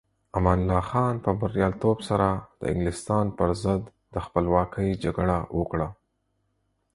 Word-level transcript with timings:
امان 0.37 0.59
الله 0.63 0.81
خان 0.89 1.15
په 1.25 1.31
بریالیتوب 1.39 1.97
سره 2.09 2.27
د 2.59 2.61
انګلستان 2.71 3.25
پر 3.37 3.49
ضد 3.63 3.83
د 4.13 4.15
خپلواکۍ 4.25 4.89
جګړه 5.03 5.37
وکړه. 5.57 5.87